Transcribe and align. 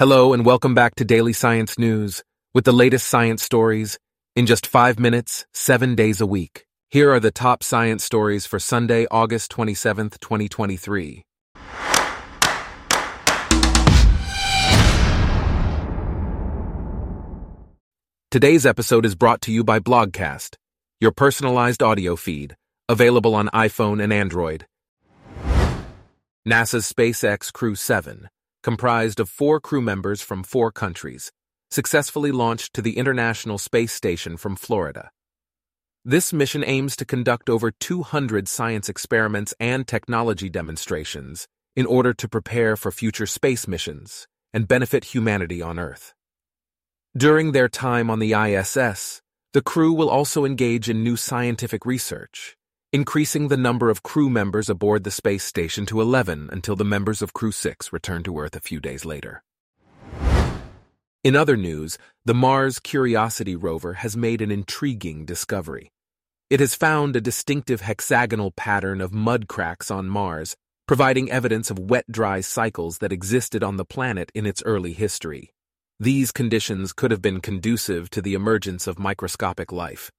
Hello 0.00 0.32
and 0.32 0.46
welcome 0.46 0.74
back 0.74 0.94
to 0.94 1.04
Daily 1.04 1.34
Science 1.34 1.78
News 1.78 2.22
with 2.54 2.64
the 2.64 2.72
latest 2.72 3.06
science 3.06 3.42
stories 3.42 3.98
in 4.34 4.46
just 4.46 4.66
five 4.66 4.98
minutes, 4.98 5.44
seven 5.52 5.94
days 5.94 6.22
a 6.22 6.26
week. 6.26 6.64
Here 6.88 7.12
are 7.12 7.20
the 7.20 7.30
top 7.30 7.62
science 7.62 8.02
stories 8.02 8.46
for 8.46 8.58
Sunday, 8.58 9.06
August 9.10 9.52
27th, 9.52 10.18
2023. 10.18 11.22
Today's 18.30 18.64
episode 18.64 19.04
is 19.04 19.14
brought 19.14 19.42
to 19.42 19.52
you 19.52 19.62
by 19.62 19.80
Blogcast, 19.80 20.56
your 20.98 21.12
personalized 21.12 21.82
audio 21.82 22.16
feed, 22.16 22.56
available 22.88 23.34
on 23.34 23.48
iPhone 23.48 24.02
and 24.02 24.14
Android. 24.14 24.64
NASA's 26.48 26.90
SpaceX 26.90 27.52
Crew 27.52 27.74
7 27.74 28.30
comprised 28.62 29.20
of 29.20 29.28
four 29.28 29.60
crew 29.60 29.80
members 29.80 30.20
from 30.20 30.42
four 30.42 30.70
countries, 30.70 31.32
successfully 31.70 32.32
launched 32.32 32.74
to 32.74 32.82
the 32.82 32.96
International 32.96 33.58
Space 33.58 33.92
Station 33.92 34.36
from 34.36 34.56
Florida. 34.56 35.10
This 36.04 36.32
mission 36.32 36.64
aims 36.64 36.96
to 36.96 37.04
conduct 37.04 37.50
over 37.50 37.70
200 37.70 38.48
science 38.48 38.88
experiments 38.88 39.54
and 39.60 39.86
technology 39.86 40.48
demonstrations 40.48 41.46
in 41.76 41.86
order 41.86 42.12
to 42.14 42.28
prepare 42.28 42.76
for 42.76 42.90
future 42.90 43.26
space 43.26 43.68
missions 43.68 44.26
and 44.52 44.66
benefit 44.66 45.04
humanity 45.04 45.62
on 45.62 45.78
Earth. 45.78 46.14
During 47.16 47.52
their 47.52 47.68
time 47.68 48.10
on 48.10 48.18
the 48.18 48.32
ISS, 48.32 49.20
the 49.52 49.62
crew 49.62 49.92
will 49.92 50.08
also 50.08 50.44
engage 50.44 50.88
in 50.88 51.02
new 51.02 51.16
scientific 51.16 51.84
research 51.84 52.56
increasing 52.92 53.46
the 53.46 53.56
number 53.56 53.88
of 53.88 54.02
crew 54.02 54.28
members 54.28 54.68
aboard 54.68 55.04
the 55.04 55.12
space 55.12 55.44
station 55.44 55.86
to 55.86 56.00
11 56.00 56.48
until 56.50 56.74
the 56.74 56.84
members 56.84 57.22
of 57.22 57.32
Crew 57.32 57.52
6 57.52 57.92
return 57.92 58.24
to 58.24 58.36
Earth 58.36 58.56
a 58.56 58.60
few 58.60 58.80
days 58.80 59.04
later. 59.04 59.44
In 61.22 61.36
other 61.36 61.56
news, 61.56 61.98
the 62.24 62.34
Mars 62.34 62.80
Curiosity 62.80 63.54
rover 63.54 63.94
has 63.94 64.16
made 64.16 64.42
an 64.42 64.50
intriguing 64.50 65.24
discovery. 65.24 65.92
It 66.48 66.58
has 66.58 66.74
found 66.74 67.14
a 67.14 67.20
distinctive 67.20 67.82
hexagonal 67.82 68.50
pattern 68.50 69.00
of 69.00 69.14
mud 69.14 69.46
cracks 69.46 69.90
on 69.90 70.08
Mars, 70.08 70.56
providing 70.88 71.30
evidence 71.30 71.70
of 71.70 71.78
wet-dry 71.78 72.40
cycles 72.40 72.98
that 72.98 73.12
existed 73.12 73.62
on 73.62 73.76
the 73.76 73.84
planet 73.84 74.32
in 74.34 74.46
its 74.46 74.64
early 74.64 74.94
history. 74.94 75.52
These 76.00 76.32
conditions 76.32 76.92
could 76.92 77.12
have 77.12 77.22
been 77.22 77.40
conducive 77.40 78.10
to 78.10 78.20
the 78.20 78.34
emergence 78.34 78.88
of 78.88 78.98
microscopic 78.98 79.70
life. 79.70 80.10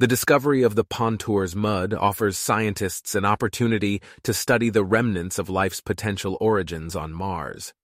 The 0.00 0.06
discovery 0.06 0.62
of 0.62 0.76
the 0.76 0.84
Pontours 0.84 1.56
mud 1.56 1.92
offers 1.92 2.38
scientists 2.38 3.16
an 3.16 3.24
opportunity 3.24 4.00
to 4.22 4.32
study 4.32 4.70
the 4.70 4.84
remnants 4.84 5.40
of 5.40 5.50
life's 5.50 5.80
potential 5.80 6.38
origins 6.40 6.94
on 6.94 7.12
Mars. 7.12 7.74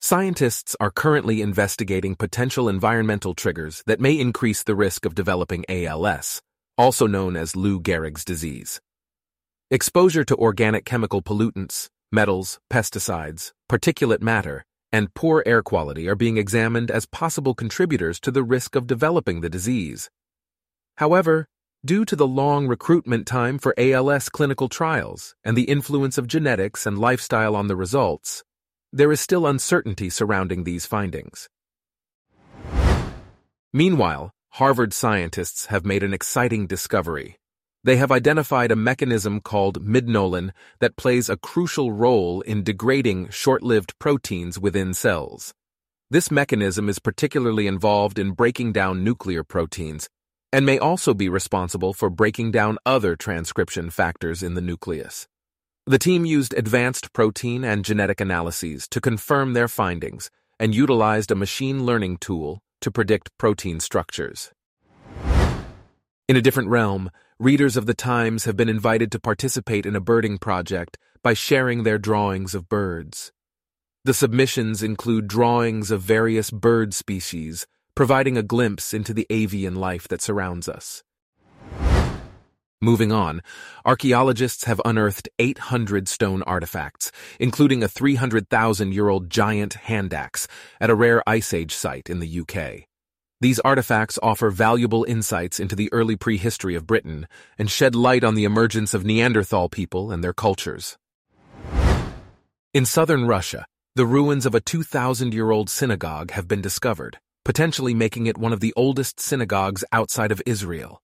Scientists 0.00 0.74
are 0.80 0.90
currently 0.90 1.42
investigating 1.42 2.14
potential 2.14 2.66
environmental 2.66 3.34
triggers 3.34 3.82
that 3.86 4.00
may 4.00 4.18
increase 4.18 4.62
the 4.62 4.74
risk 4.74 5.04
of 5.04 5.14
developing 5.14 5.66
ALS, 5.68 6.40
also 6.78 7.06
known 7.06 7.36
as 7.36 7.54
Lou 7.54 7.78
Gehrig's 7.78 8.24
disease. 8.24 8.80
Exposure 9.70 10.24
to 10.24 10.36
organic 10.36 10.86
chemical 10.86 11.20
pollutants, 11.20 11.90
metals, 12.10 12.58
pesticides, 12.70 13.52
particulate 13.70 14.22
matter, 14.22 14.64
and 14.90 15.12
poor 15.12 15.42
air 15.44 15.62
quality 15.62 16.08
are 16.08 16.16
being 16.16 16.38
examined 16.38 16.90
as 16.90 17.04
possible 17.04 17.52
contributors 17.52 18.18
to 18.18 18.30
the 18.30 18.42
risk 18.42 18.74
of 18.74 18.86
developing 18.86 19.42
the 19.42 19.50
disease. 19.50 20.08
However, 20.98 21.46
due 21.84 22.04
to 22.06 22.16
the 22.16 22.26
long 22.26 22.66
recruitment 22.66 23.24
time 23.24 23.60
for 23.60 23.72
ALS 23.78 24.28
clinical 24.28 24.68
trials 24.68 25.36
and 25.44 25.56
the 25.56 25.70
influence 25.70 26.18
of 26.18 26.26
genetics 26.26 26.86
and 26.86 26.98
lifestyle 26.98 27.54
on 27.54 27.68
the 27.68 27.76
results, 27.76 28.42
there 28.92 29.12
is 29.12 29.20
still 29.20 29.46
uncertainty 29.46 30.10
surrounding 30.10 30.64
these 30.64 30.86
findings. 30.86 31.48
Meanwhile, 33.72 34.32
Harvard 34.54 34.92
scientists 34.92 35.66
have 35.66 35.86
made 35.86 36.02
an 36.02 36.12
exciting 36.12 36.66
discovery. 36.66 37.38
They 37.84 37.94
have 37.98 38.10
identified 38.10 38.72
a 38.72 38.76
mechanism 38.90 39.40
called 39.40 39.86
midnolin 39.86 40.50
that 40.80 40.96
plays 40.96 41.28
a 41.28 41.36
crucial 41.36 41.92
role 41.92 42.40
in 42.40 42.64
degrading 42.64 43.28
short-lived 43.28 43.96
proteins 44.00 44.58
within 44.58 44.94
cells. 44.94 45.54
This 46.10 46.32
mechanism 46.32 46.88
is 46.88 46.98
particularly 46.98 47.68
involved 47.68 48.18
in 48.18 48.32
breaking 48.32 48.72
down 48.72 49.04
nuclear 49.04 49.44
proteins, 49.44 50.08
and 50.52 50.64
may 50.64 50.78
also 50.78 51.14
be 51.14 51.28
responsible 51.28 51.92
for 51.92 52.08
breaking 52.08 52.50
down 52.50 52.78
other 52.86 53.16
transcription 53.16 53.90
factors 53.90 54.42
in 54.42 54.54
the 54.54 54.60
nucleus. 54.60 55.28
The 55.86 55.98
team 55.98 56.24
used 56.24 56.54
advanced 56.54 57.12
protein 57.12 57.64
and 57.64 57.84
genetic 57.84 58.20
analyses 58.20 58.86
to 58.88 59.00
confirm 59.00 59.52
their 59.52 59.68
findings 59.68 60.30
and 60.60 60.74
utilized 60.74 61.30
a 61.30 61.34
machine 61.34 61.84
learning 61.84 62.18
tool 62.18 62.62
to 62.80 62.90
predict 62.90 63.36
protein 63.38 63.80
structures. 63.80 64.52
In 66.28 66.36
a 66.36 66.42
different 66.42 66.68
realm, 66.68 67.10
readers 67.38 67.76
of 67.76 67.86
the 67.86 67.94
Times 67.94 68.44
have 68.44 68.56
been 68.56 68.68
invited 68.68 69.10
to 69.12 69.20
participate 69.20 69.86
in 69.86 69.96
a 69.96 70.00
birding 70.00 70.38
project 70.38 70.98
by 71.22 71.32
sharing 71.32 71.82
their 71.82 71.98
drawings 71.98 72.54
of 72.54 72.68
birds. 72.68 73.32
The 74.04 74.14
submissions 74.14 74.82
include 74.82 75.28
drawings 75.28 75.90
of 75.90 76.02
various 76.02 76.50
bird 76.50 76.94
species 76.94 77.66
providing 77.98 78.38
a 78.38 78.44
glimpse 78.44 78.94
into 78.94 79.12
the 79.12 79.26
avian 79.28 79.74
life 79.74 80.06
that 80.06 80.22
surrounds 80.22 80.68
us. 80.68 81.02
Moving 82.80 83.10
on, 83.10 83.42
archaeologists 83.84 84.66
have 84.66 84.80
unearthed 84.84 85.28
800 85.40 86.06
stone 86.06 86.44
artifacts, 86.44 87.10
including 87.40 87.82
a 87.82 87.88
300,000-year-old 87.88 89.28
giant 89.28 89.74
hand 89.74 90.14
axe 90.14 90.46
at 90.80 90.90
a 90.90 90.94
rare 90.94 91.28
Ice 91.28 91.52
Age 91.52 91.74
site 91.74 92.08
in 92.08 92.20
the 92.20 92.40
UK. 92.40 92.86
These 93.40 93.58
artifacts 93.58 94.16
offer 94.22 94.50
valuable 94.50 95.02
insights 95.02 95.58
into 95.58 95.74
the 95.74 95.92
early 95.92 96.14
prehistory 96.14 96.76
of 96.76 96.86
Britain 96.86 97.26
and 97.58 97.68
shed 97.68 97.96
light 97.96 98.22
on 98.22 98.36
the 98.36 98.44
emergence 98.44 98.94
of 98.94 99.04
Neanderthal 99.04 99.68
people 99.68 100.12
and 100.12 100.22
their 100.22 100.32
cultures. 100.32 100.96
In 102.72 102.86
southern 102.86 103.26
Russia, 103.26 103.66
the 103.96 104.06
ruins 104.06 104.46
of 104.46 104.54
a 104.54 104.60
2,000-year-old 104.60 105.68
synagogue 105.68 106.30
have 106.30 106.46
been 106.46 106.60
discovered 106.60 107.18
potentially 107.48 107.94
making 107.94 108.26
it 108.26 108.36
one 108.36 108.52
of 108.52 108.60
the 108.60 108.74
oldest 108.76 109.18
synagogues 109.18 109.82
outside 109.90 110.30
of 110.30 110.42
Israel. 110.44 111.00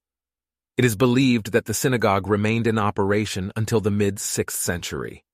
It 0.77 0.85
is 0.85 0.95
believed 0.95 1.53
that 1.53 1.65
the 1.65 1.73
synagogue 1.73 2.27
remained 2.27 2.67
in 2.67 2.79
operation 2.79 3.51
until 3.57 3.81
the 3.81 3.91
mid-6th 3.91 4.51
century. 4.51 5.25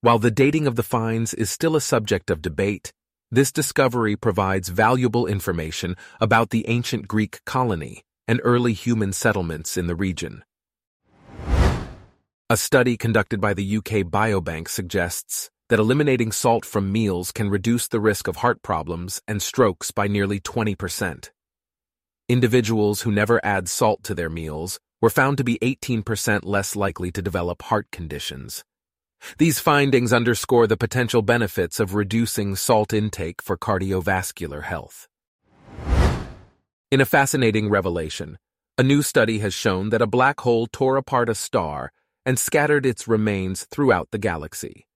While 0.00 0.18
the 0.18 0.30
dating 0.30 0.66
of 0.66 0.76
the 0.76 0.82
finds 0.82 1.34
is 1.34 1.50
still 1.50 1.76
a 1.76 1.82
subject 1.82 2.30
of 2.30 2.40
debate, 2.40 2.94
this 3.30 3.52
discovery 3.52 4.16
provides 4.16 4.70
valuable 4.70 5.26
information 5.26 5.96
about 6.18 6.48
the 6.48 6.66
ancient 6.66 7.08
Greek 7.08 7.44
colony 7.44 8.02
and 8.26 8.40
early 8.42 8.72
human 8.72 9.12
settlements 9.12 9.76
in 9.76 9.86
the 9.86 9.94
region. 9.94 10.44
A 12.48 12.56
study 12.56 12.96
conducted 12.96 13.38
by 13.38 13.52
the 13.52 13.76
UK 13.76 14.08
Biobank 14.08 14.70
suggests 14.70 15.50
that 15.68 15.78
eliminating 15.78 16.30
salt 16.30 16.64
from 16.64 16.92
meals 16.92 17.32
can 17.32 17.48
reduce 17.48 17.88
the 17.88 18.00
risk 18.00 18.28
of 18.28 18.36
heart 18.36 18.62
problems 18.62 19.22
and 19.26 19.40
strokes 19.40 19.90
by 19.90 20.06
nearly 20.06 20.40
20%. 20.40 21.30
Individuals 22.28 23.02
who 23.02 23.12
never 23.12 23.44
add 23.44 23.68
salt 23.68 24.02
to 24.02 24.14
their 24.14 24.30
meals 24.30 24.78
were 25.00 25.10
found 25.10 25.36
to 25.38 25.44
be 25.44 25.58
18% 25.60 26.40
less 26.44 26.74
likely 26.74 27.10
to 27.12 27.22
develop 27.22 27.62
heart 27.62 27.86
conditions. 27.92 28.64
These 29.38 29.58
findings 29.58 30.12
underscore 30.12 30.66
the 30.66 30.76
potential 30.76 31.22
benefits 31.22 31.80
of 31.80 31.94
reducing 31.94 32.56
salt 32.56 32.92
intake 32.92 33.42
for 33.42 33.56
cardiovascular 33.56 34.62
health. 34.62 35.08
In 36.90 37.00
a 37.00 37.06
fascinating 37.06 37.68
revelation, 37.68 38.38
a 38.76 38.82
new 38.82 39.02
study 39.02 39.38
has 39.38 39.54
shown 39.54 39.90
that 39.90 40.02
a 40.02 40.06
black 40.06 40.40
hole 40.40 40.66
tore 40.66 40.96
apart 40.96 41.28
a 41.28 41.34
star 41.34 41.92
and 42.26 42.38
scattered 42.38 42.86
its 42.86 43.08
remains 43.08 43.64
throughout 43.64 44.08
the 44.10 44.18
galaxy. 44.18 44.86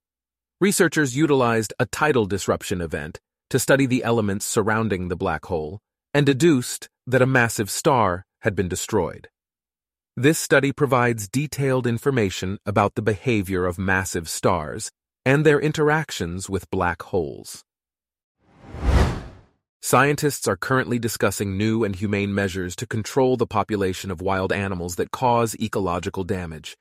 Researchers 0.61 1.15
utilized 1.17 1.73
a 1.79 1.87
tidal 1.87 2.27
disruption 2.27 2.81
event 2.81 3.21
to 3.49 3.61
study 3.61 3.87
the 3.87 4.03
elements 4.03 4.45
surrounding 4.45 5.07
the 5.07 5.15
black 5.15 5.45
hole 5.45 5.79
and 6.13 6.27
deduced 6.27 6.89
that 7.07 7.23
a 7.23 7.27
massive 7.27 7.71
star 7.71 8.25
had 8.41 8.57
been 8.57 8.67
destroyed. 8.67 9.29
This 10.17 10.37
study 10.37 10.73
provides 10.73 11.29
detailed 11.29 11.87
information 11.87 12.59
about 12.67 12.97
the 12.97 13.03
behavior 13.03 13.67
of 13.67 13.79
massive 13.79 14.29
stars 14.29 14.91
and 15.25 15.47
their 15.47 15.61
interactions 15.61 16.51
with 16.51 16.69
black 16.71 17.03
holes. 17.03 17.63
Scientists 19.81 20.49
are 20.49 20.57
currently 20.57 20.99
discussing 20.99 21.57
new 21.57 21.85
and 21.85 21.95
humane 21.95 22.35
measures 22.35 22.75
to 22.75 22.85
control 22.85 23.37
the 23.37 23.47
population 23.47 24.11
of 24.11 24.21
wild 24.21 24.53
animals 24.53 24.97
that 24.97 25.13
cause 25.13 25.55
ecological 25.61 26.25
damage 26.25 26.77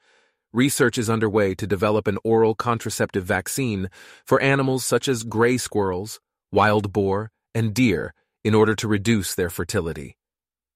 research 0.57 0.97
is 0.97 1.09
underway 1.09 1.55
to 1.55 1.67
develop 1.67 2.07
an 2.07 2.17
oral 2.23 2.55
contraceptive 2.55 3.23
vaccine 3.23 3.89
for 4.25 4.41
animals 4.41 4.83
such 4.83 5.07
as 5.07 5.23
gray 5.23 5.57
squirrels, 5.57 6.19
wild 6.51 6.91
boar, 6.91 7.31
and 7.53 7.73
deer 7.73 8.13
in 8.43 8.55
order 8.55 8.75
to 8.75 8.87
reduce 8.87 9.35
their 9.35 9.49
fertility. 9.49 10.17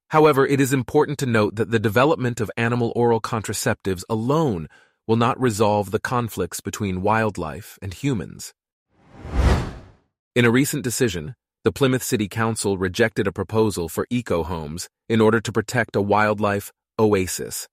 However, 0.09 0.45
it 0.45 0.61
is 0.61 0.71
important 0.71 1.17
to 1.19 1.25
note 1.25 1.55
that 1.55 1.71
the 1.71 1.79
development 1.79 2.39
of 2.39 2.51
animal 2.55 2.93
oral 2.95 3.19
contraceptives 3.19 4.03
alone 4.09 4.67
will 5.07 5.15
not 5.15 5.41
resolve 5.41 5.89
the 5.89 5.99
conflicts 5.99 6.61
between 6.61 7.01
wildlife 7.01 7.79
and 7.81 7.93
humans. 7.93 8.53
In 10.35 10.45
a 10.45 10.51
recent 10.51 10.83
decision, 10.83 11.35
the 11.63 11.71
Plymouth 11.71 12.03
City 12.03 12.27
Council 12.27 12.77
rejected 12.77 13.27
a 13.27 13.31
proposal 13.31 13.89
for 13.89 14.05
eco 14.09 14.43
homes 14.43 14.89
in 15.09 15.21
order 15.21 15.41
to 15.41 15.51
protect 15.51 15.95
a 15.95 16.01
wildlife 16.01 16.71
oasis. 16.99 17.67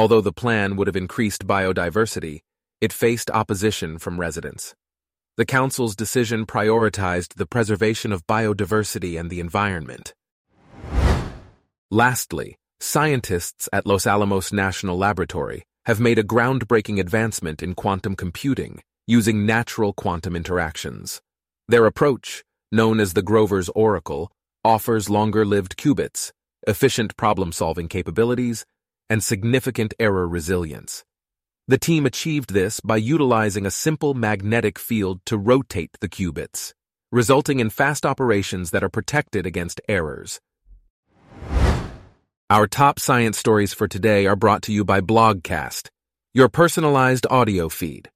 Although 0.00 0.22
the 0.22 0.32
plan 0.32 0.76
would 0.76 0.86
have 0.86 0.96
increased 0.96 1.46
biodiversity, 1.46 2.40
it 2.80 2.90
faced 2.90 3.30
opposition 3.30 3.98
from 3.98 4.18
residents. 4.18 4.74
The 5.36 5.44
Council's 5.44 5.94
decision 5.94 6.46
prioritized 6.46 7.34
the 7.34 7.44
preservation 7.44 8.10
of 8.10 8.26
biodiversity 8.26 9.20
and 9.20 9.28
the 9.28 9.40
environment. 9.40 10.14
Lastly, 11.90 12.56
scientists 12.80 13.68
at 13.74 13.84
Los 13.84 14.06
Alamos 14.06 14.54
National 14.54 14.96
Laboratory 14.96 15.64
have 15.84 16.00
made 16.00 16.18
a 16.18 16.24
groundbreaking 16.24 16.98
advancement 16.98 17.62
in 17.62 17.74
quantum 17.74 18.16
computing 18.16 18.80
using 19.06 19.44
natural 19.44 19.92
quantum 19.92 20.34
interactions. 20.34 21.20
Their 21.68 21.84
approach, 21.84 22.42
known 22.72 23.00
as 23.00 23.12
the 23.12 23.28
Grover's 23.30 23.68
Oracle, 23.74 24.32
offers 24.64 25.10
longer-lived 25.10 25.76
qubits, 25.76 26.32
efficient 26.66 27.18
problem-solving 27.18 27.88
capabilities, 27.88 28.64
and 29.10 29.22
significant 29.22 29.92
error 29.98 30.26
resilience. 30.26 31.04
The 31.68 31.78
team 31.78 32.06
achieved 32.06 32.54
this 32.54 32.80
by 32.80 32.96
utilizing 32.96 33.66
a 33.66 33.70
simple 33.70 34.14
magnetic 34.14 34.78
field 34.78 35.20
to 35.26 35.36
rotate 35.36 35.90
the 36.00 36.08
qubits, 36.08 36.72
resulting 37.12 37.60
in 37.60 37.68
fast 37.68 38.06
operations 38.06 38.70
that 38.70 38.82
are 38.82 38.88
protected 38.88 39.44
against 39.44 39.80
errors. 39.88 40.40
Our 42.48 42.66
top 42.66 42.98
science 42.98 43.38
stories 43.38 43.72
for 43.72 43.86
today 43.86 44.26
are 44.26 44.34
brought 44.34 44.62
to 44.62 44.72
you 44.72 44.84
by 44.84 45.00
Blogcast, 45.00 45.88
your 46.34 46.48
personalized 46.48 47.26
audio 47.30 47.68
feed. 47.68 48.10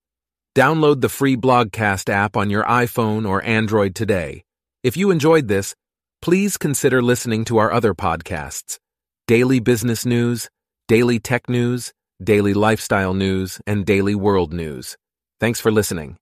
Download 0.57 1.01
the 1.01 1.09
free 1.09 1.37
Blogcast 1.37 2.09
app 2.09 2.37
on 2.37 2.51
your 2.51 2.65
iPhone 2.65 3.29
or 3.29 3.45
Android 3.45 3.95
today. 3.95 4.45
If 4.83 4.97
you 4.97 5.11
enjoyed 5.11 5.49
this, 5.49 5.75
please 6.23 6.57
consider 6.57 7.03
listening 7.03 7.45
to 7.47 7.59
our 7.59 7.73
other 7.73 7.95
podcasts 7.95 8.79
Daily 9.27 9.59
Business 9.59 10.05
News, 10.05 10.49
Daily 10.87 11.19
Tech 11.19 11.49
News, 11.49 11.95
Daily 12.23 12.53
Lifestyle 12.53 13.15
News, 13.15 13.59
and 13.67 13.87
Daily 13.87 14.15
World 14.15 14.53
News. 14.53 14.99
Thanks 15.41 15.59
for 15.59 15.71
listening. 15.71 16.19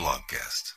Blogcast. 0.00 0.73